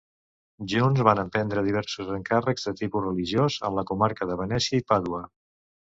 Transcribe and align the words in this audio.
Junts 0.71 1.03
van 1.07 1.21
emprendre 1.23 1.65
diversos 1.67 2.09
encàrrecs 2.17 2.67
de 2.71 2.75
tipus 2.83 3.07
religiós 3.07 3.61
en 3.71 3.81
la 3.81 3.87
comarca 3.95 4.31
de 4.33 4.43
Venècia 4.45 4.85
i 4.85 4.91
Pàdua. 4.95 5.27